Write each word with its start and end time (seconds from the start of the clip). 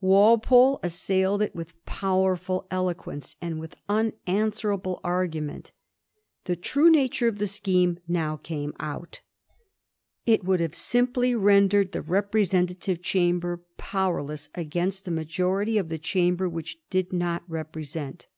Walpole 0.00 0.80
assailed 0.82 1.42
it 1.42 1.54
with 1.54 1.76
powerful 1.84 2.66
eloquence 2.70 3.36
and 3.42 3.60
with 3.60 3.76
unan 3.90 4.14
swerable 4.24 5.00
argument. 5.04 5.70
The 6.44 6.56
true 6.56 6.88
nature 6.88 7.28
of 7.28 7.38
the 7.38 7.46
scheme 7.46 7.98
now 8.08 8.38
came 8.38 8.72
out. 8.80 9.20
It 10.24 10.44
would 10.44 10.60
have 10.60 10.74
simply 10.74 11.34
rendered 11.34 11.92
the 11.92 12.00
representative 12.00 13.02
chamber 13.02 13.64
powerless 13.76 14.48
against 14.54 15.06
a 15.08 15.10
majority 15.10 15.76
of 15.76 15.90
the 15.90 15.98
chamber 15.98 16.48
which 16.48 16.78
did 16.88 17.12
not 17.12 17.42
represent. 17.46 18.28